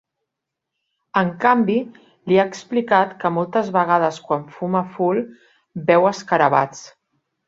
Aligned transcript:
En 1.19 1.27
canvi, 1.43 1.75
li 2.31 2.39
ha 2.39 2.45
explicat 2.51 3.13
que 3.23 3.31
moltes 3.35 3.69
vegades 3.75 4.17
quan 4.31 4.47
fuma 4.55 4.81
ful 4.97 5.21
veu 5.91 6.09
escarabats. 6.13 6.83